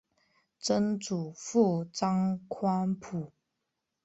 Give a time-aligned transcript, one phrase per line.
[0.57, 3.31] 曾祖父张宽甫。